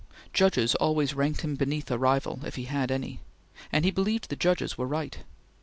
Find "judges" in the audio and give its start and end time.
0.33-0.73, 4.35-4.75